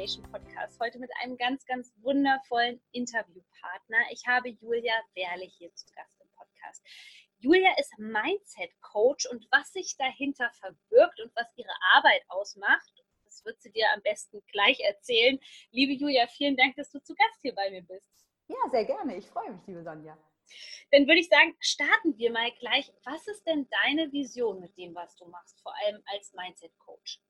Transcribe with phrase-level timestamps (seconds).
[0.00, 0.80] Podcast.
[0.80, 3.98] Heute mit einem ganz, ganz wundervollen Interviewpartner.
[4.10, 6.82] Ich habe Julia Werle hier zu Gast im Podcast.
[7.36, 13.44] Julia ist Mindset Coach und was sich dahinter verbirgt und was ihre Arbeit ausmacht, das
[13.44, 15.38] wird sie dir am besten gleich erzählen.
[15.70, 18.24] Liebe Julia, vielen Dank, dass du zu Gast hier bei mir bist.
[18.48, 19.16] Ja, sehr gerne.
[19.16, 20.16] Ich freue mich, liebe Sonja.
[20.92, 22.90] Dann würde ich sagen, starten wir mal gleich.
[23.04, 27.20] Was ist denn deine Vision mit dem, was du machst, vor allem als Mindset Coach?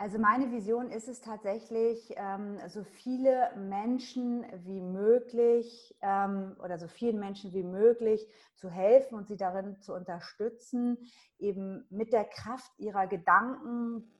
[0.00, 6.88] Also meine Vision ist es tatsächlich, ähm, so viele Menschen wie möglich ähm, oder so
[6.88, 10.96] vielen Menschen wie möglich zu helfen und sie darin zu unterstützen,
[11.38, 14.10] eben mit der Kraft ihrer Gedanken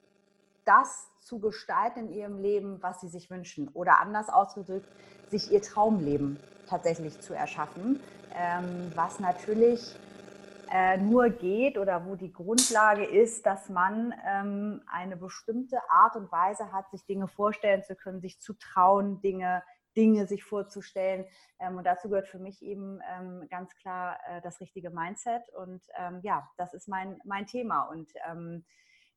[0.67, 3.69] das zu gestalten in ihrem Leben, was sie sich wünschen.
[3.69, 4.89] Oder anders ausgedrückt,
[5.31, 8.01] sich ihr Traumleben tatsächlich zu erschaffen,
[8.36, 9.98] ähm, was natürlich
[10.71, 16.31] äh, nur geht oder wo die Grundlage ist, dass man ähm, eine bestimmte Art und
[16.31, 19.63] Weise hat, sich Dinge vorstellen zu können, sich zu trauen, Dinge,
[19.97, 21.27] Dinge sich vorzustellen.
[21.59, 25.43] Ähm, und dazu gehört für mich eben ähm, ganz klar äh, das richtige Mindset.
[25.51, 27.83] Und ähm, ja, das ist mein, mein Thema.
[27.83, 28.65] Und ähm,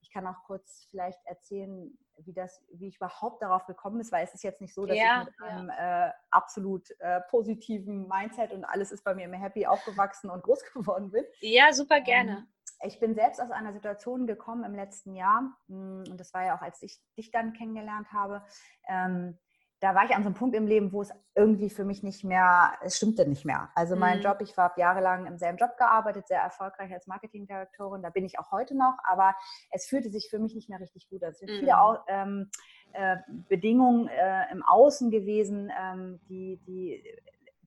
[0.03, 4.25] ich kann auch kurz vielleicht erzählen, wie, das, wie ich überhaupt darauf gekommen ist, weil
[4.25, 5.45] es ist jetzt nicht so, dass ja, ich mit ja.
[5.45, 10.43] einem äh, absolut äh, positiven Mindset und alles ist bei mir immer happy aufgewachsen und
[10.43, 11.23] groß geworden bin.
[11.39, 12.31] Ja, super gerne.
[12.31, 12.47] Ähm,
[12.85, 16.57] ich bin selbst aus einer Situation gekommen im letzten Jahr, hm, und das war ja
[16.57, 18.43] auch, als ich dich dann kennengelernt habe.
[18.89, 19.39] Ähm,
[19.83, 22.23] da war ich an so einem Punkt im Leben, wo es irgendwie für mich nicht
[22.23, 23.69] mehr, es stimmte nicht mehr.
[23.75, 24.23] Also mein mhm.
[24.23, 28.39] Job, ich habe jahrelang im selben Job gearbeitet, sehr erfolgreich als Marketingdirektorin, da bin ich
[28.39, 29.35] auch heute noch, aber
[29.71, 31.21] es fühlte sich für mich nicht mehr richtig gut.
[31.23, 31.59] Es sind mhm.
[31.59, 32.49] viele ähm,
[32.93, 33.17] äh,
[33.49, 37.03] Bedingungen äh, im Außen gewesen, ähm, die, die,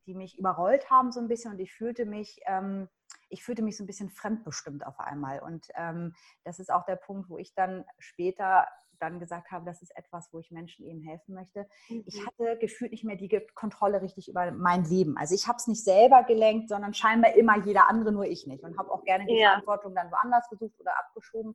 [0.06, 2.88] die mich überrollt haben so ein bisschen und ich fühlte mich, ähm,
[3.28, 5.40] ich fühlte mich so ein bisschen fremdbestimmt auf einmal.
[5.40, 6.14] Und ähm,
[6.44, 8.66] das ist auch der Punkt, wo ich dann später
[8.98, 11.66] dann gesagt habe, das ist etwas, wo ich Menschen eben helfen möchte.
[11.88, 12.04] Mhm.
[12.06, 15.16] Ich hatte gefühlt nicht mehr die Kontrolle richtig über mein Leben.
[15.18, 18.62] Also ich habe es nicht selber gelenkt, sondern scheinbar immer jeder andere, nur ich nicht.
[18.62, 19.50] Und habe auch gerne die ja.
[19.50, 21.54] Verantwortung dann woanders gesucht oder abgeschoben.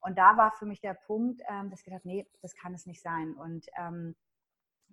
[0.00, 2.86] Und da war für mich der Punkt, ähm, dass ich gedacht, nee, das kann es
[2.86, 3.34] nicht sein.
[3.34, 4.14] Und ähm,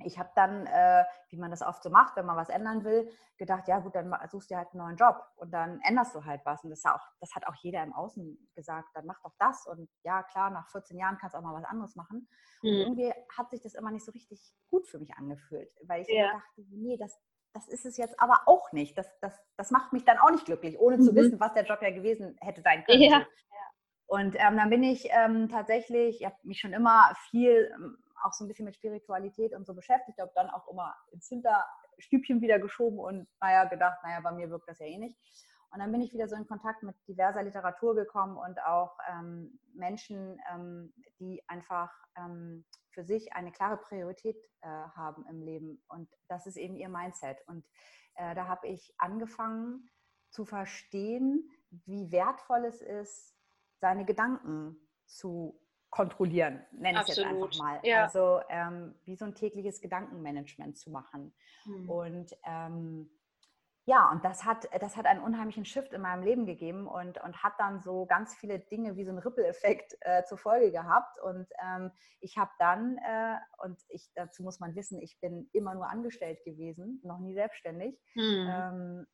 [0.04, 3.10] ich habe dann, äh, wie man das oft so macht, wenn man was ändern will,
[3.38, 6.42] gedacht, ja gut, dann suchst du halt einen neuen Job und dann änderst du halt
[6.46, 6.64] was.
[6.64, 9.66] Und das, auch, das hat auch jeder im Außen gesagt, dann mach doch das.
[9.66, 12.28] Und ja, klar, nach 14 Jahren kannst du auch mal was anderes machen.
[12.62, 12.70] Mhm.
[12.70, 16.10] Und irgendwie hat sich das immer nicht so richtig gut für mich angefühlt, weil ich
[16.10, 16.32] ja.
[16.32, 17.18] dachte, nee, das,
[17.54, 18.98] das ist es jetzt aber auch nicht.
[18.98, 21.04] Das, das, das macht mich dann auch nicht glücklich, ohne mhm.
[21.04, 23.02] zu wissen, was der Job ja gewesen hätte sein können.
[23.02, 23.26] Ja.
[24.08, 28.34] Und ähm, dann bin ich ähm, tatsächlich, ich habe mich schon immer viel ähm, auch
[28.34, 32.60] so ein bisschen mit Spiritualität und so beschäftigt, habe dann auch immer ins Hinterstübchen wieder
[32.60, 35.18] geschoben und naja, gedacht, naja, bei mir wirkt das ja eh nicht.
[35.72, 39.60] Und dann bin ich wieder so in Kontakt mit diverser Literatur gekommen und auch ähm,
[39.74, 45.84] Menschen, ähm, die einfach ähm, für sich eine klare Priorität äh, haben im Leben.
[45.90, 47.38] Und das ist eben ihr Mindset.
[47.48, 47.66] Und
[48.16, 49.90] äh, da habe ich angefangen
[50.30, 53.36] zu verstehen, wie wertvoll es ist,
[53.82, 55.60] seine Gedanken zu
[55.96, 57.80] kontrollieren, nenne ich es jetzt einfach mal.
[57.84, 58.04] Ja.
[58.04, 61.34] Also ähm, wie so ein tägliches Gedankenmanagement zu machen.
[61.64, 61.90] Mhm.
[61.90, 63.10] Und ähm,
[63.86, 67.44] ja, und das hat, das hat einen unheimlichen Shift in meinem Leben gegeben und, und
[67.44, 71.18] hat dann so ganz viele Dinge wie so ein Ripple-Effekt äh, zur Folge gehabt.
[71.22, 75.76] Und ähm, ich habe dann, äh, und ich, dazu muss man wissen, ich bin immer
[75.76, 77.98] nur angestellt gewesen, noch nie selbstständig.
[78.16, 79.06] Mhm.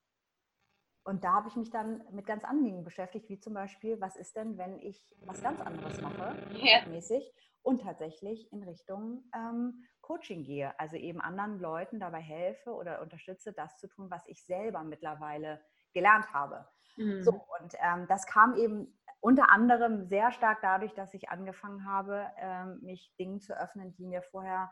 [1.04, 4.16] Und da habe ich mich dann mit ganz anderen Dingen beschäftigt, wie zum Beispiel, was
[4.16, 6.86] ist denn, wenn ich was ganz anderes mache, ja.
[6.88, 7.34] mäßig,
[7.64, 13.54] und tatsächlich in Richtung ähm, Coaching gehe, also eben anderen Leuten dabei helfe oder unterstütze,
[13.54, 15.62] das zu tun, was ich selber mittlerweile
[15.94, 16.68] gelernt habe.
[16.98, 17.24] Mhm.
[17.24, 22.26] So, und ähm, das kam eben unter anderem sehr stark dadurch, dass ich angefangen habe,
[22.38, 24.72] ähm, mich Dingen zu öffnen, die mir vorher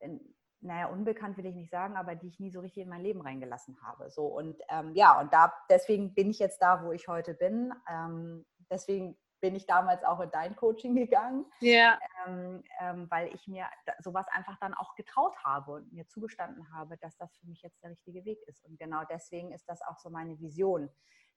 [0.00, 0.20] in,
[0.62, 3.20] naja, unbekannt will ich nicht sagen, aber die ich nie so richtig in mein Leben
[3.20, 4.10] reingelassen habe.
[4.10, 7.72] So und ähm, ja, und da deswegen bin ich jetzt da, wo ich heute bin.
[7.88, 11.98] Ähm, deswegen bin ich damals auch in dein Coaching gegangen, ja.
[12.26, 13.66] ähm, ähm weil ich mir
[14.00, 17.82] sowas einfach dann auch getraut habe und mir zugestanden habe, dass das für mich jetzt
[17.82, 18.62] der richtige Weg ist.
[18.64, 20.90] Und genau deswegen ist das auch so meine Vision.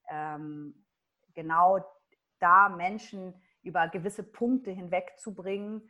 [0.10, 0.86] Ähm,
[1.34, 1.80] genau
[2.40, 5.90] da Menschen über gewisse Punkte hinwegzubringen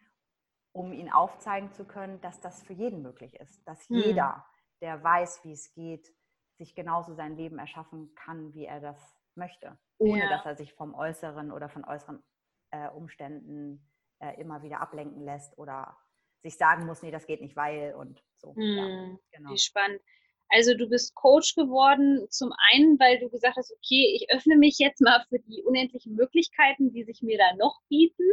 [0.74, 4.00] um ihn aufzeigen zu können, dass das für jeden möglich ist, dass Hm.
[4.02, 4.46] jeder,
[4.82, 6.14] der weiß, wie es geht,
[6.58, 10.30] sich genauso sein Leben erschaffen kann, wie er das möchte, ohne Ja.
[10.30, 12.24] dass er sich vom Äußeren oder von äußeren
[12.72, 15.98] äh, Umständen äh, immer wieder ablenken lässt oder
[16.44, 18.60] sich sagen muss, nee, das geht nicht, weil und so.
[18.76, 19.50] Ja, Hm, genau.
[19.52, 20.02] Wie spannend.
[20.50, 24.78] Also du bist Coach geworden, zum einen, weil du gesagt hast, okay, ich öffne mich
[24.78, 28.24] jetzt mal für die unendlichen Möglichkeiten, die sich mir da noch bieten.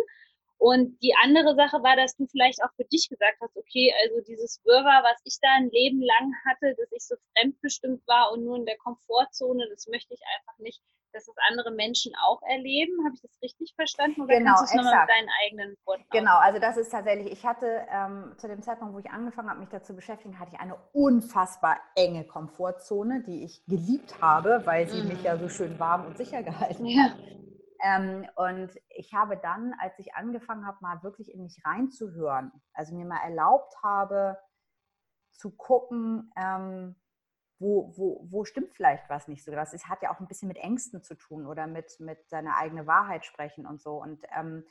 [0.60, 4.20] Und die andere Sache war, dass du vielleicht auch für dich gesagt hast, okay, also
[4.20, 8.44] dieses Wirrwarr, was ich da ein Leben lang hatte, dass ich so fremdbestimmt war und
[8.44, 10.82] nur in der Komfortzone, das möchte ich einfach nicht,
[11.14, 12.92] dass das andere Menschen auch erleben.
[13.06, 14.20] Habe ich das richtig verstanden?
[14.20, 17.32] Oder Genau, kannst du es nochmal mit deinen eigenen Worten Genau, also das ist tatsächlich,
[17.32, 20.60] ich hatte ähm, zu dem Zeitpunkt, wo ich angefangen habe, mich dazu beschäftigen, hatte ich
[20.60, 25.24] eine unfassbar enge Komfortzone, die ich geliebt habe, weil sie mich Mhm.
[25.24, 27.04] ja so schön warm und sicher gehalten Ja.
[27.04, 27.12] hat.
[27.82, 32.94] Ähm, und ich habe dann, als ich angefangen habe, mal wirklich in mich reinzuhören, also
[32.94, 34.38] mir mal erlaubt habe,
[35.32, 36.96] zu gucken, ähm,
[37.58, 39.52] wo, wo, wo stimmt vielleicht was nicht so.
[39.52, 42.56] Das ist, hat ja auch ein bisschen mit Ängsten zu tun oder mit, mit seiner
[42.56, 44.00] eigene Wahrheit sprechen und so.
[44.00, 44.64] Und ähm,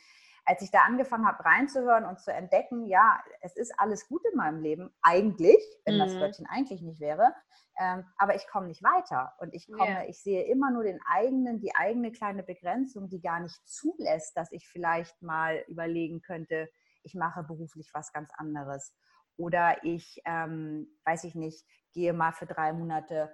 [0.49, 4.35] als ich da angefangen habe, reinzuhören und zu entdecken, ja, es ist alles gut in
[4.35, 6.19] meinem Leben, eigentlich, wenn das Mhm.
[6.19, 7.35] Wörtchen eigentlich nicht wäre,
[7.79, 9.33] ähm, aber ich komme nicht weiter.
[9.39, 10.09] Und ich komme, Ja.
[10.09, 14.51] ich sehe immer nur den eigenen, die eigene kleine Begrenzung, die gar nicht zulässt, dass
[14.51, 16.67] ich vielleicht mal überlegen könnte,
[17.03, 18.95] ich mache beruflich was ganz anderes.
[19.37, 21.63] Oder ich, ähm, weiß ich nicht,
[21.93, 23.31] gehe mal für drei Monate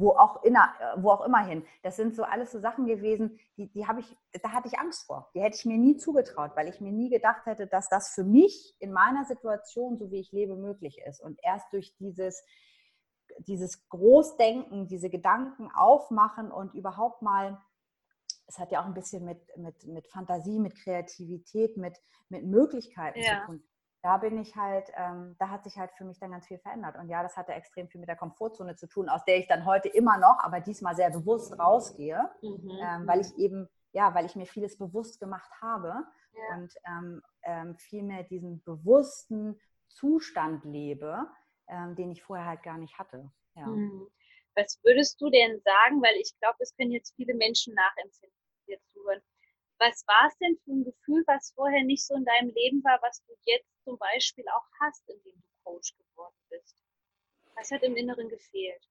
[0.00, 1.62] wo auch, inner, äh, wo auch immer hin.
[1.82, 5.06] Das sind so alles so Sachen gewesen, die, die habe ich, da hatte ich Angst
[5.06, 5.30] vor.
[5.34, 8.24] Die hätte ich mir nie zugetraut, weil ich mir nie gedacht hätte, dass das für
[8.24, 11.20] mich in meiner Situation, so wie ich lebe, möglich ist.
[11.20, 12.42] Und erst durch dieses,
[13.40, 17.60] dieses Großdenken, diese Gedanken aufmachen und überhaupt mal,
[18.46, 22.00] es hat ja auch ein bisschen mit, mit, mit Fantasie, mit Kreativität, mit,
[22.30, 23.40] mit Möglichkeiten Ja.
[23.42, 23.62] zu tun.
[24.02, 26.96] Da bin ich halt, ähm, da hat sich halt für mich dann ganz viel verändert.
[26.96, 29.66] Und ja, das hatte extrem viel mit der Komfortzone zu tun, aus der ich dann
[29.66, 32.78] heute immer noch, aber diesmal sehr bewusst rausgehe, Mhm.
[32.80, 35.92] ähm, weil ich eben, ja, weil ich mir vieles bewusst gemacht habe
[36.32, 36.56] Ja.
[36.56, 41.26] und ähm, ähm, viel mehr diesen bewussten Zustand lebe,
[41.68, 43.30] ähm, den ich vorher halt gar nicht hatte.
[43.54, 43.66] Ja.
[43.66, 44.06] Hm.
[44.56, 48.36] Was würdest du denn sagen, weil ich glaube, es können jetzt viele Menschen nachempfinden,
[48.66, 49.20] die jetzt zuhören.
[49.80, 52.98] Was war es denn für ein Gefühl, was vorher nicht so in deinem Leben war,
[53.02, 56.76] was du jetzt zum Beispiel auch hast, indem du Coach geworden bist?
[57.56, 58.86] Was hat im Inneren gefehlt?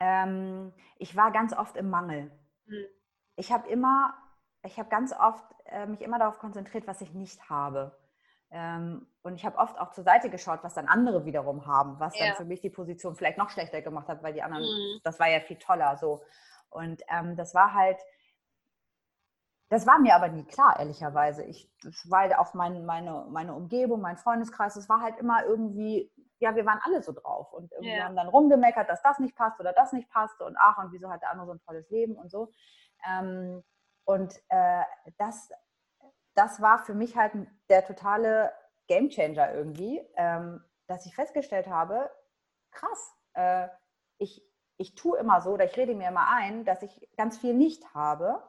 [0.00, 2.30] Ähm, ich war ganz oft im Mangel.
[2.66, 2.86] Hm.
[3.36, 4.14] Ich habe immer,
[4.62, 7.98] ich habe ganz oft äh, mich immer darauf konzentriert, was ich nicht habe.
[8.50, 12.18] Ähm, und ich habe oft auch zur Seite geschaut, was dann andere wiederum haben, was
[12.18, 12.26] Ja.
[12.26, 15.00] dann für mich die Position vielleicht noch schlechter gemacht hat, weil die anderen, Mhm.
[15.04, 16.22] das war ja viel toller so.
[16.70, 17.98] Und ähm, das war halt,
[19.68, 21.44] das war mir aber nie klar, ehrlicherweise.
[21.44, 25.44] Ich, das war halt auch mein, meine, meine Umgebung, mein Freundeskreis, es war halt immer
[25.44, 28.04] irgendwie, ja, wir waren alle so drauf und irgendwie Ja.
[28.04, 31.10] haben dann rumgemeckert, dass das nicht passt oder das nicht passte und ach, und wieso
[31.10, 32.50] hat der andere so ein tolles Leben und so.
[33.06, 33.62] Ähm,
[34.04, 34.82] und äh,
[35.18, 35.50] das,
[36.34, 37.32] das war für mich halt
[37.68, 38.52] der totale
[38.86, 42.10] Gamechanger irgendwie, ähm, dass ich festgestellt habe,
[42.70, 43.68] krass, äh,
[44.18, 44.42] ich,
[44.78, 47.94] ich tue immer so oder ich rede mir immer ein, dass ich ganz viel nicht
[47.94, 48.42] habe.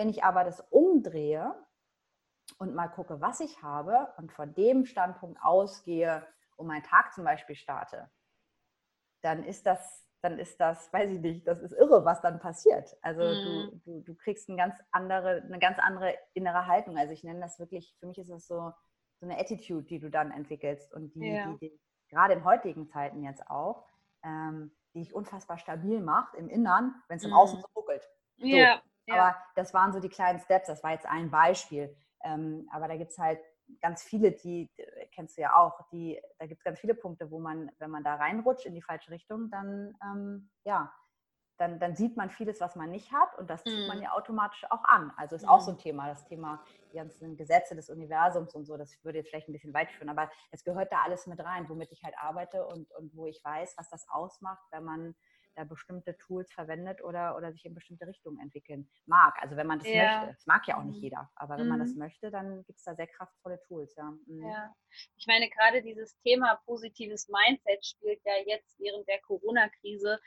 [0.00, 1.54] Wenn ich aber das umdrehe
[2.56, 6.26] und mal gucke, was ich habe und von dem Standpunkt ausgehe
[6.56, 8.10] und meinen Tag zum Beispiel starte,
[9.20, 12.96] dann ist das, dann ist das, weiß ich nicht, das ist irre, was dann passiert.
[13.02, 13.80] Also du, Mhm.
[13.84, 16.96] du, du kriegst eine ganz andere, eine ganz andere innere Haltung.
[16.96, 18.72] Also ich nenne das wirklich, für mich ist das so,
[19.20, 21.58] so eine Attitude, die du dann entwickelst und die, Ja.
[21.58, 23.86] die, die gerade in heutigen Zeiten jetzt auch,
[24.22, 27.62] ähm, die dich unfassbar stabil macht im Innern, wenn es im Außen Mhm.
[27.62, 28.08] so ruckelt.
[28.38, 29.30] Ja, ja.
[29.30, 31.96] Aber das waren so die kleinen Steps, das war jetzt ein Beispiel.
[32.22, 33.40] Ähm, aber da gibt es halt
[33.80, 37.30] ganz viele, die, äh, kennst du ja auch, die, da gibt es ganz viele Punkte,
[37.30, 40.92] wo man, wenn man da reinrutscht in die falsche Richtung, dann, ähm, ja,
[41.58, 44.02] dann, dann sieht man vieles, was man nicht hat und das zieht man Mhm.
[44.02, 45.12] ja automatisch auch an.
[45.18, 45.72] Also ist auch so Mhm.
[45.72, 49.48] ein Thema, das Thema die ganzen Gesetze des Universums und so, das würde jetzt vielleicht
[49.48, 52.66] ein bisschen weit führen, aber es gehört da alles mit rein, womit ich halt arbeite
[52.66, 55.14] und, und wo ich weiß, was das ausmacht, wenn man
[55.56, 59.36] da bestimmte Tools verwendet oder, oder sich in bestimmte Richtungen entwickeln mag.
[59.42, 59.94] Also wenn man das Ja.
[59.94, 60.26] möchte.
[60.26, 61.02] Das mag ja auch nicht Mhm.
[61.02, 61.96] jeder, aber wenn man das Mhm.
[61.96, 64.10] möchte, dann gibt es da sehr kraftvolle Tools, ja.
[64.26, 64.54] Mhm.
[64.54, 64.74] Ja,
[65.16, 70.18] ich meine, gerade dieses Thema positives Mindset spielt ja jetzt während der Corona-Krise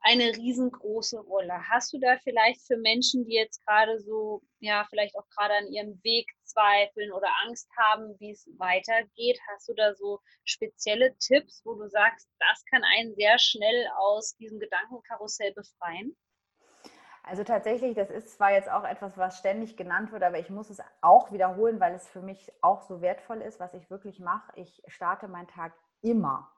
[0.00, 1.68] eine riesengroße Rolle.
[1.68, 5.68] Hast du da vielleicht für Menschen, die jetzt gerade so, ja, vielleicht auch gerade an
[5.68, 11.62] ihrem Weg zweifeln oder Angst haben, wie es weitergeht, hast du da so spezielle Tipps,
[11.64, 16.16] wo du sagst, das kann einen sehr schnell aus diesem Gedankenkarussell befreien?
[17.28, 20.70] Also tatsächlich, das ist zwar jetzt auch etwas, was ständig genannt wird, aber ich muss
[20.70, 24.52] es auch wiederholen, weil es für mich auch so wertvoll ist, was ich wirklich mache.
[24.54, 25.72] Ich starte meinen Tag
[26.02, 26.48] immer,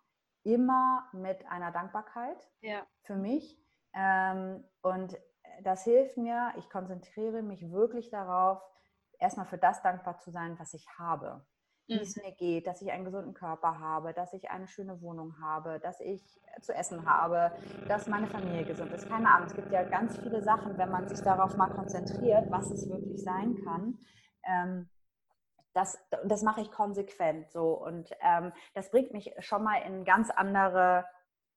[0.49, 2.87] immer mit einer Dankbarkeit ja.
[3.03, 3.59] für mich.
[3.95, 5.17] Ähm, und
[5.63, 8.63] das hilft mir, ich konzentriere mich wirklich darauf,
[9.19, 11.45] erstmal für das dankbar zu sein, was ich habe
[11.89, 12.01] wie mhm.
[12.03, 15.81] es mir geht, dass ich einen gesunden Körper habe, dass ich eine schöne Wohnung habe,
[15.81, 16.23] dass ich
[16.61, 17.51] zu essen habe,
[17.89, 19.09] dass meine Familie gesund ist.
[19.09, 22.71] Keine Ahnung, es gibt ja ganz viele Sachen, wenn man sich darauf mal konzentriert, was
[22.71, 23.99] es wirklich sein kann.
[24.45, 24.89] Ähm,
[25.79, 30.29] das, das mache ich konsequent so und ähm, das bringt mich schon mal in ganz
[30.29, 31.05] andere,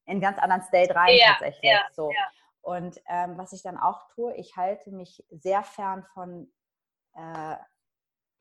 [0.05, 1.71] in ganz anderen State rein ja, tatsächlich.
[1.71, 2.11] Ja, so.
[2.11, 2.27] Ja.
[2.61, 6.51] Und ähm, was ich dann auch tue, ich halte mich sehr fern von
[7.15, 7.55] äh,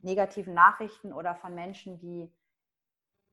[0.00, 2.30] negativen Nachrichten oder von Menschen, die,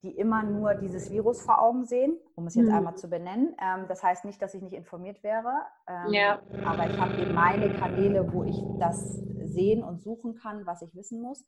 [0.04, 2.76] die immer nur dieses Virus vor Augen sehen, um es jetzt mhm.
[2.76, 3.58] einmal zu benennen.
[3.62, 5.52] Ähm, das heißt nicht, dass ich nicht informiert wäre,
[5.86, 6.40] ähm, ja.
[6.64, 9.22] aber ich habe eben meine Kanäle, wo ich das
[9.58, 11.46] sehen und suchen kann, was ich wissen muss,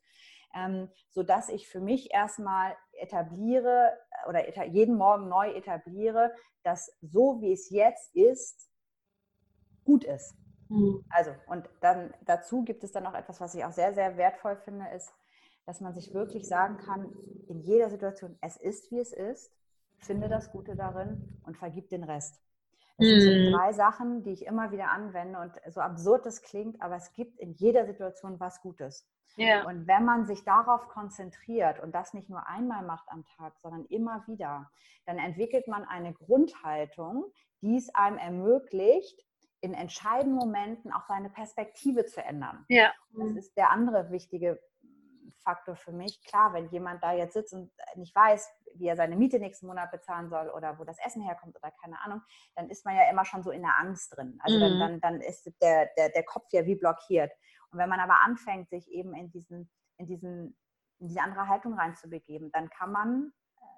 [0.54, 3.92] ähm, sodass ich für mich erstmal etabliere
[4.28, 8.68] oder eta jeden Morgen neu etabliere, dass so wie es jetzt ist,
[9.84, 10.34] gut ist.
[10.68, 11.04] Mhm.
[11.08, 14.56] Also, und dann dazu gibt es dann noch etwas, was ich auch sehr, sehr wertvoll
[14.56, 15.12] finde, ist,
[15.66, 17.12] dass man sich wirklich sagen kann,
[17.48, 19.52] in jeder Situation, es ist, wie es ist,
[19.98, 22.40] finde das Gute darin und vergib den Rest.
[23.00, 23.20] Das mhm.
[23.20, 26.96] sind so drei Sachen, die ich immer wieder anwende und so absurd das klingt, aber
[26.96, 29.08] es gibt in jeder Situation was Gutes.
[29.36, 29.64] Ja.
[29.66, 33.86] Und wenn man sich darauf konzentriert und das nicht nur einmal macht am Tag, sondern
[33.86, 34.70] immer wieder,
[35.06, 37.24] dann entwickelt man eine Grundhaltung,
[37.62, 39.24] die es einem ermöglicht,
[39.62, 42.64] in entscheidenden Momenten auch seine Perspektive zu ändern.
[42.68, 42.92] Ja.
[43.12, 44.60] Das ist der andere wichtige
[45.42, 46.22] Faktor für mich.
[46.24, 49.90] Klar, wenn jemand da jetzt sitzt und nicht weiß, wie er seine Miete nächsten Monat
[49.90, 52.22] bezahlen soll oder wo das Essen herkommt oder keine Ahnung,
[52.54, 54.38] dann ist man ja immer schon so in der Angst drin.
[54.42, 54.60] Also mhm.
[54.60, 57.32] dann, dann, dann ist der, der, der Kopf ja wie blockiert.
[57.70, 60.56] Und wenn man aber anfängt, sich eben in diesen, in diesen,
[60.98, 63.32] in diese andere Haltung reinzubegeben, dann kann man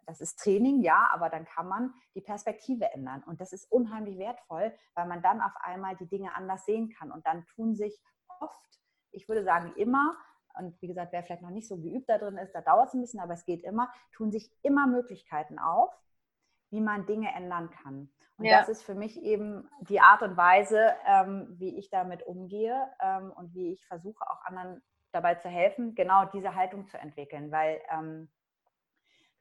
[0.06, 3.22] das ist Training, ja, aber dann kann man die Perspektive ändern.
[3.22, 7.12] Und das ist unheimlich wertvoll, weil man dann auf einmal die Dinge anders sehen kann.
[7.12, 8.02] Und dann tun sich
[8.40, 8.80] oft,
[9.10, 10.16] ich würde sagen immer,
[10.58, 12.94] und wie gesagt, wer vielleicht noch nicht so geübt da drin ist, da dauert es
[12.94, 15.90] ein bisschen, aber es geht immer, tun sich immer Möglichkeiten auf,
[16.70, 18.10] wie man Dinge ändern kann.
[18.38, 18.58] Und ja.
[18.58, 23.30] das ist für mich eben die Art und Weise, ähm, wie ich damit umgehe ähm,
[23.32, 24.82] und wie ich versuche, auch anderen
[25.12, 28.30] dabei zu helfen, genau diese Haltung zu entwickeln, weil ähm,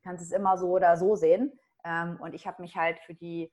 [0.03, 1.57] kannst es immer so oder so sehen.
[1.83, 3.51] Ähm, und ich habe mich halt für die,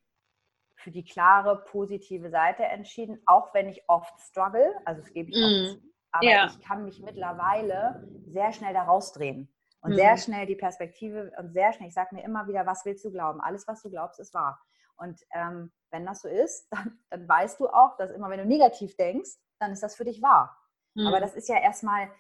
[0.75, 5.37] für die klare, positive Seite entschieden, auch wenn ich oft struggle, also das gebe ich
[5.37, 5.88] mm.
[6.13, 6.47] Aber ja.
[6.47, 9.95] ich kann mich mittlerweile sehr schnell da rausdrehen und mm.
[9.95, 13.11] sehr schnell die Perspektive und sehr schnell, ich sage mir immer wieder, was willst du
[13.11, 13.41] glauben?
[13.41, 14.61] Alles, was du glaubst, ist wahr.
[14.97, 18.47] Und ähm, wenn das so ist, dann, dann weißt du auch, dass immer wenn du
[18.47, 20.57] negativ denkst, dann ist das für dich wahr.
[20.95, 21.07] Mm.
[21.07, 22.11] Aber das ist ja erstmal,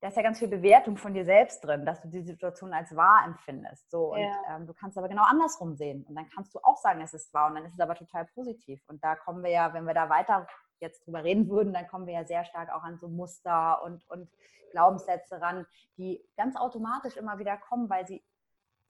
[0.00, 2.94] da ist ja ganz viel Bewertung von dir selbst drin, dass du die Situation als
[2.94, 3.90] wahr empfindest.
[3.90, 4.36] So, und ja.
[4.50, 6.04] ähm, du kannst aber genau andersrum sehen.
[6.04, 8.26] Und dann kannst du auch sagen, es ist wahr und dann ist es aber total
[8.26, 8.82] positiv.
[8.86, 10.46] Und da kommen wir ja, wenn wir da weiter
[10.84, 14.08] jetzt drüber reden würden, dann kommen wir ja sehr stark auch an so Muster und,
[14.08, 14.28] und
[14.70, 18.24] Glaubenssätze ran, die ganz automatisch immer wieder kommen, weil sie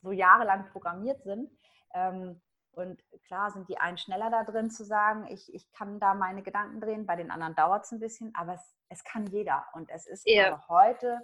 [0.02, 1.50] so jahrelang programmiert sind.
[1.94, 2.40] Ähm,
[2.72, 6.42] und klar sind die einen schneller da drin zu sagen, ich, ich kann da meine
[6.42, 9.66] Gedanken drehen, bei den anderen dauert es ein bisschen, aber es es kann jeder.
[9.72, 10.62] Und es ist ja.
[10.68, 11.20] heute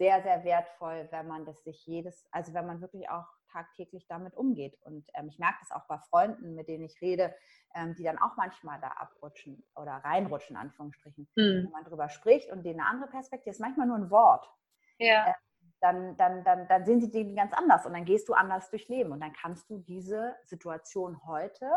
[0.00, 4.34] sehr, sehr wertvoll, wenn man das sich jedes, also wenn man wirklich auch tagtäglich damit
[4.34, 4.78] umgeht.
[4.80, 7.34] Und ähm, ich merke das auch bei Freunden, mit denen ich rede,
[7.74, 11.28] ähm, die dann auch manchmal da abrutschen oder reinrutschen, in Anführungsstrichen.
[11.36, 11.64] Mhm.
[11.64, 14.50] Wenn man darüber spricht und denen eine andere Perspektive ist, manchmal nur ein Wort.
[14.96, 15.26] Ja.
[15.26, 15.34] Äh,
[15.82, 18.88] dann, dann, dann, dann sehen sie Dinge ganz anders und dann gehst du anders durch
[18.88, 21.70] Leben und dann kannst du diese Situation heute,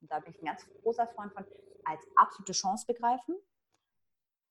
[0.00, 1.44] und da bin ich ein ganz großer Freund von,
[1.84, 3.36] als absolute Chance begreifen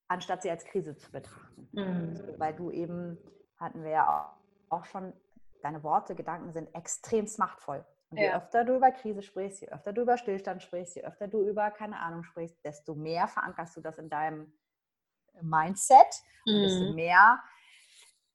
[0.08, 1.70] anstatt sie als Krise zu betrachten.
[1.72, 2.20] Mhm.
[2.38, 3.18] Weil du eben,
[3.58, 4.38] hatten wir ja
[4.70, 5.14] auch schon,
[5.62, 7.86] deine Worte, Gedanken sind extrem machtvoll.
[8.10, 11.28] Und je öfter du über Krise sprichst, je öfter du über Stillstand sprichst, je öfter
[11.28, 14.54] du über keine Ahnung sprichst, desto mehr verankerst du das in deinem
[15.42, 16.54] Mindset mhm.
[16.56, 16.96] und desto mhm.
[16.96, 17.40] mehr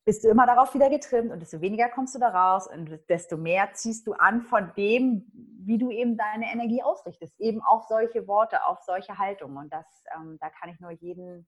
[0.05, 3.37] bist du immer darauf wieder getrimmt und desto weniger kommst du da raus und desto
[3.37, 5.31] mehr ziehst du an von dem,
[5.65, 9.59] wie du eben deine Energie ausrichtest, eben auf solche Worte, auf solche Haltungen.
[9.59, 9.87] Und das,
[10.17, 11.47] ähm, da kann ich nur jeden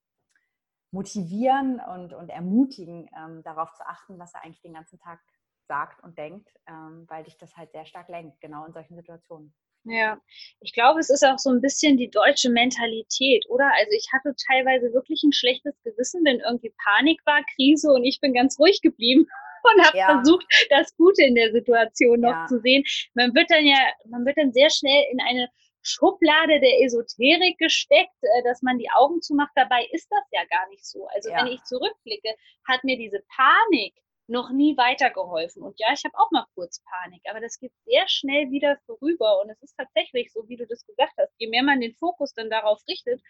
[0.92, 5.20] motivieren und, und ermutigen, ähm, darauf zu achten, was er eigentlich den ganzen Tag
[5.66, 9.54] sagt und denkt, ähm, weil dich das halt sehr stark lenkt, genau in solchen Situationen.
[9.84, 10.20] Ja,
[10.60, 13.68] ich glaube, es ist auch so ein bisschen die deutsche Mentalität, oder?
[13.76, 18.20] Also ich hatte teilweise wirklich ein schlechtes Gewissen, wenn irgendwie Panik war, Krise und ich
[18.20, 19.26] bin ganz ruhig geblieben
[19.74, 20.06] und habe ja.
[20.06, 22.46] versucht, das Gute in der Situation noch ja.
[22.46, 22.84] zu sehen.
[23.14, 25.48] Man wird dann ja, man wird dann sehr schnell in eine
[25.82, 29.52] Schublade der Esoterik gesteckt, äh, dass man die Augen zumacht.
[29.54, 31.06] Dabei ist das ja gar nicht so.
[31.08, 31.38] Also ja.
[31.38, 32.34] wenn ich zurückblicke,
[32.66, 33.94] hat mir diese Panik
[34.28, 35.62] noch nie weitergeholfen.
[35.62, 39.40] Und ja, ich habe auch mal kurz Panik, aber das geht sehr schnell wieder vorüber.
[39.42, 42.32] Und es ist tatsächlich so, wie du das gesagt hast, je mehr man den Fokus
[42.32, 43.20] dann darauf richtet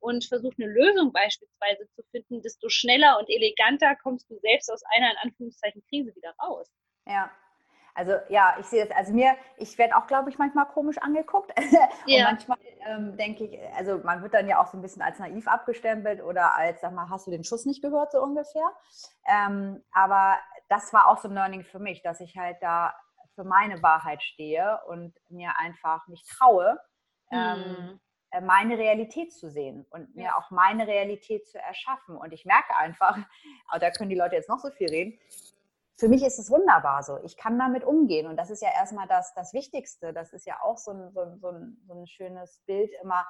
[0.00, 4.82] und versucht eine Lösung beispielsweise zu finden, desto schneller und eleganter kommst du selbst aus
[4.96, 6.68] einer in Anführungszeichen Krise wieder raus.
[7.06, 7.30] Ja,
[7.98, 11.52] also ja, ich sehe das, also mir, ich werde auch, glaube ich, manchmal komisch angeguckt.
[12.06, 12.30] Ja.
[12.30, 15.18] Und manchmal ähm, denke ich, also man wird dann ja auch so ein bisschen als
[15.18, 18.70] naiv abgestempelt oder als, sag mal, hast du den Schuss nicht gehört, so ungefähr.
[19.26, 20.38] Ähm, aber
[20.68, 22.94] das war auch so ein Learning für mich, dass ich halt da
[23.34, 26.78] für meine Wahrheit stehe und mir einfach mich traue,
[27.30, 27.98] mhm.
[28.32, 32.16] ähm, meine Realität zu sehen und mir auch meine Realität zu erschaffen.
[32.16, 33.18] Und ich merke einfach,
[33.80, 35.18] da können die Leute jetzt noch so viel reden,
[35.98, 37.18] für mich ist es wunderbar so.
[37.24, 38.28] Ich kann damit umgehen.
[38.28, 40.12] Und das ist ja erstmal das, das Wichtigste.
[40.12, 43.26] Das ist ja auch so ein, so, ein, so, ein, so ein schönes Bild immer.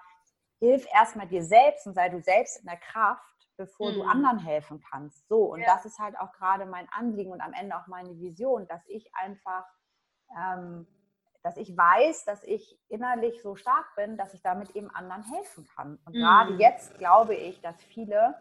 [0.61, 3.95] Hilf erstmal dir selbst und sei du selbst in der Kraft, bevor mhm.
[3.95, 5.27] du anderen helfen kannst.
[5.29, 5.67] So, und ja.
[5.67, 9.11] das ist halt auch gerade mein Anliegen und am Ende auch meine Vision, dass ich
[9.15, 9.65] einfach,
[10.37, 10.87] ähm,
[11.43, 15.67] dass ich weiß, dass ich innerlich so stark bin, dass ich damit eben anderen helfen
[15.75, 15.99] kann.
[16.05, 16.21] Und mhm.
[16.21, 18.35] gerade jetzt glaube ich, dass viele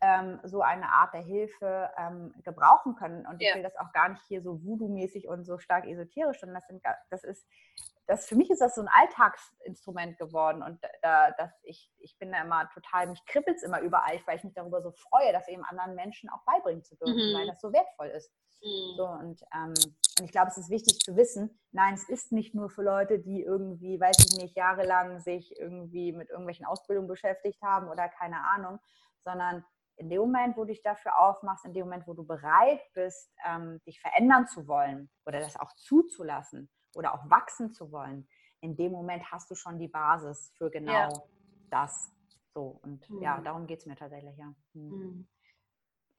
[0.00, 3.26] ähm, so eine Art der Hilfe ähm, gebrauchen können.
[3.26, 6.56] Und ich will das auch gar nicht hier so voodoo-mäßig und so stark esoterisch, sondern
[6.56, 7.46] das, sind, das ist,
[8.06, 10.62] das, für mich ist das so ein Alltagsinstrument geworden.
[10.62, 14.36] Und da, dass ich, ich bin da immer total, mich kribbelt es immer überall, weil
[14.36, 17.36] ich mich darüber so freue, das eben anderen Menschen auch beibringen zu dürfen, mhm.
[17.36, 18.32] weil das so wertvoll ist.
[18.62, 18.96] Mhm.
[18.96, 19.74] So, und, ähm,
[20.18, 23.18] und ich glaube, es ist wichtig zu wissen, nein, es ist nicht nur für Leute,
[23.18, 28.46] die irgendwie, weiß ich nicht, jahrelang sich irgendwie mit irgendwelchen Ausbildungen beschäftigt haben oder keine
[28.48, 28.78] Ahnung,
[29.24, 29.64] sondern
[29.98, 33.32] in dem Moment, wo du dich dafür aufmachst, in dem Moment, wo du bereit bist,
[33.44, 38.28] ähm, dich verändern zu wollen oder das auch zuzulassen oder auch wachsen zu wollen,
[38.60, 41.08] in dem Moment hast du schon die Basis für genau ja.
[41.70, 42.12] das.
[42.54, 43.22] So, und mhm.
[43.22, 44.54] ja, darum geht es mir tatsächlich, ja.
[44.72, 44.90] Mhm.
[44.90, 45.28] mhm.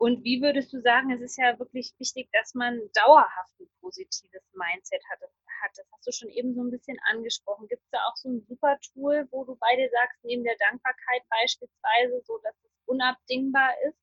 [0.01, 4.47] Und wie würdest du sagen, es ist ja wirklich wichtig, dass man dauerhaft ein positives
[4.53, 5.19] Mindset hat.
[5.21, 5.71] hat.
[5.75, 7.67] Das hast du schon eben so ein bisschen angesprochen.
[7.67, 11.23] Gibt es da auch so ein super Tool, wo du beide sagst, neben der Dankbarkeit
[11.29, 13.97] beispielsweise, so dass es unabdingbar ist,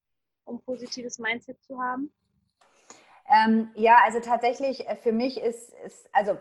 [0.45, 2.13] um positives Mindset zu haben?
[3.29, 6.39] Ähm, ja, also tatsächlich äh, für mich ist, ist, also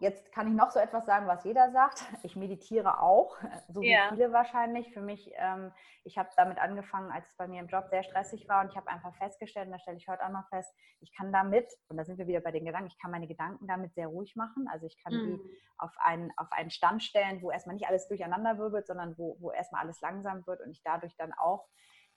[0.00, 2.04] jetzt kann ich noch so etwas sagen, was jeder sagt.
[2.24, 3.36] Ich meditiere auch,
[3.68, 4.08] so wie ja.
[4.08, 4.92] viele wahrscheinlich.
[4.92, 5.72] Für mich, ähm,
[6.04, 8.76] ich habe damit angefangen, als es bei mir im Job sehr stressig war und ich
[8.76, 11.96] habe einfach festgestellt, und da stelle ich heute auch noch fest, ich kann damit, und
[11.96, 14.66] da sind wir wieder bei den Gedanken, ich kann meine Gedanken damit sehr ruhig machen.
[14.72, 15.26] Also ich kann mhm.
[15.26, 19.36] die auf einen, auf einen Stand stellen, wo erstmal nicht alles durcheinander wirbelt, sondern wo,
[19.40, 21.68] wo erstmal alles langsam wird und ich dadurch dann auch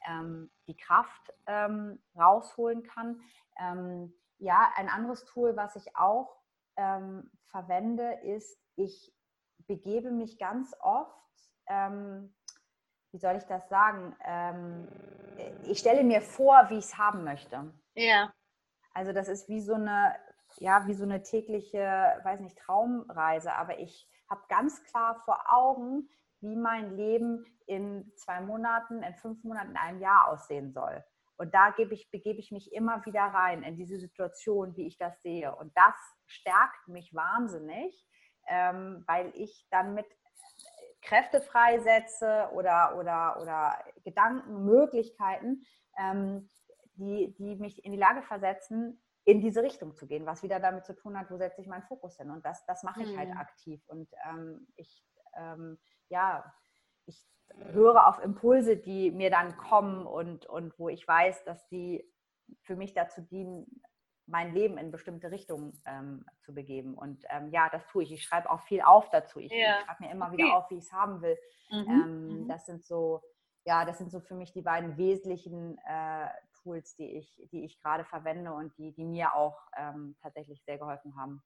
[0.08, 3.22] ähm, die Kraft ähm, rausholen kann.
[3.60, 6.38] Ähm, ja, ein anderes Tool, was ich auch
[6.78, 9.14] ähm, verwende, ist, ich
[9.68, 11.14] begebe mich ganz oft,
[11.68, 12.34] ähm,
[13.12, 14.88] wie soll ich das sagen, ähm,
[15.64, 17.74] ich stelle mir vor, wie ich es haben möchte.
[17.96, 18.34] Ja.
[18.94, 20.16] Also das ist wie so eine,
[20.58, 26.10] ja, wie so eine tägliche, weiß nicht, Traumreise, aber ich habe ganz klar vor Augen,
[26.42, 31.04] wie mein Leben in zwei Monaten, in fünf Monaten, in einem Jahr aussehen soll.
[31.38, 34.98] Und da gebe ich, begebe ich mich immer wieder rein in diese Situation, wie ich
[34.98, 35.56] das sehe.
[35.56, 35.96] Und das
[36.28, 38.06] stärkt mich wahnsinnig,
[38.48, 40.06] ähm, weil ich dann mit
[41.02, 45.64] Kräfte freisetze oder, oder, oder Gedanken, Möglichkeiten,
[45.98, 46.50] ähm,
[46.96, 50.86] die, die mich in die Lage versetzen, in diese Richtung zu gehen, was wieder damit
[50.86, 52.32] zu tun hat, wo setze ich meinen Fokus hin.
[52.32, 53.38] Und das, das mache ich halt hm.
[53.38, 53.82] halt aktiv.
[53.88, 55.04] Und ähm, ich
[55.38, 55.78] ähm,
[56.10, 56.54] ja,
[57.06, 57.26] ich
[57.72, 62.04] höre auf Impulse, die mir dann kommen und, und wo ich weiß, dass die
[62.62, 63.82] für mich dazu dienen,
[64.28, 66.96] mein Leben in bestimmte Richtungen ähm, zu begeben.
[66.96, 68.12] Und ähm, ja, das tue ich.
[68.12, 69.40] Ich schreibe auch viel auf dazu.
[69.40, 69.80] Ich, ja.
[69.80, 70.38] ich schreibe mir immer okay.
[70.38, 71.38] wieder auf, wie ich es haben will.
[71.72, 71.88] Mhm.
[71.90, 72.48] Ähm, mhm.
[72.48, 73.22] Das sind so,
[73.66, 76.28] ja, das sind so für mich die beiden wesentlichen äh,
[76.62, 80.78] Tools, die ich, die ich gerade verwende und die, die mir auch ähm, tatsächlich sehr
[80.78, 81.42] geholfen haben.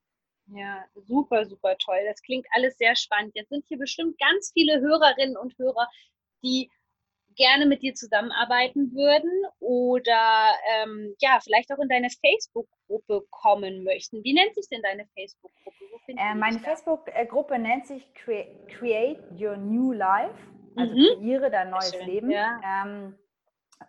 [0.47, 1.99] Ja, super, super toll.
[2.07, 3.35] Das klingt alles sehr spannend.
[3.35, 5.87] Jetzt sind hier bestimmt ganz viele Hörerinnen und Hörer,
[6.43, 6.71] die
[7.35, 14.23] gerne mit dir zusammenarbeiten würden oder ähm, ja, vielleicht auch in deine Facebook-Gruppe kommen möchten.
[14.23, 15.77] Wie nennt sich denn deine Facebook-Gruppe?
[16.07, 20.35] Äh, meine Facebook-Gruppe nennt sich Create Your New Life,
[20.75, 21.19] also mhm.
[21.19, 22.31] kreiere dein neues Leben.
[22.31, 22.59] Ja.
[22.63, 23.17] Ähm,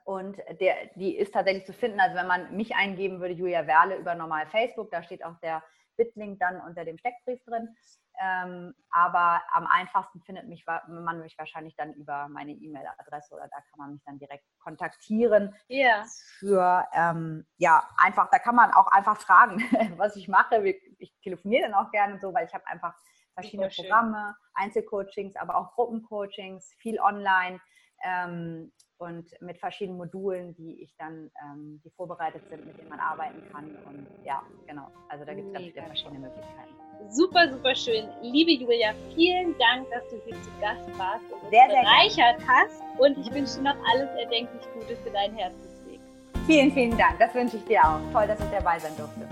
[0.04, 2.00] und der, die ist tatsächlich zu finden.
[2.00, 5.62] Also wenn man mich eingeben würde, Julia Werle über normal Facebook, da steht auch der
[6.04, 7.74] Bitlink dann unter dem Steckbrief drin.
[8.20, 13.56] Ähm, aber am einfachsten findet mich, man mich wahrscheinlich dann über meine E-Mail-Adresse oder da
[13.70, 15.54] kann man mich dann direkt kontaktieren.
[15.68, 16.04] Ja.
[16.38, 19.58] Für, ähm, ja, einfach, da kann man auch einfach fragen,
[19.96, 20.62] was ich mache.
[20.98, 22.94] Ich telefoniere dann auch gerne so, weil ich habe einfach
[23.34, 27.60] verschiedene Programme, Einzelcoachings, aber auch Gruppencoachings, viel online
[28.04, 33.00] ähm, und mit verschiedenen Modulen, die ich dann, ähm, die vorbereitet sind, mit denen man
[33.00, 33.76] arbeiten kann.
[33.86, 34.88] Und ja, genau.
[35.08, 36.72] Also da gibt es ganz viele verschiedene Möglichkeiten.
[37.10, 38.08] Super, super schön.
[38.22, 42.38] Liebe Julia, vielen Dank, dass du hier zu Gast warst und uns sehr, sehr bereichert
[42.38, 42.46] gerne.
[42.46, 42.82] hast.
[42.98, 46.00] Und ich wünsche dir noch alles erdenklich Gute für deinen Herzensweg.
[46.46, 47.18] Vielen, vielen Dank.
[47.18, 48.00] Das wünsche ich dir auch.
[48.12, 49.26] Toll, dass ich dabei sein durfte.